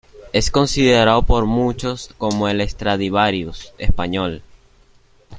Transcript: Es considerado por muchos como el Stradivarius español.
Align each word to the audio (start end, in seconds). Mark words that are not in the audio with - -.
Es 0.33 0.49
considerado 0.49 1.21
por 1.21 1.45
muchos 1.45 2.09
como 2.17 2.49
el 2.49 2.67
Stradivarius 2.67 3.71
español. 3.77 4.41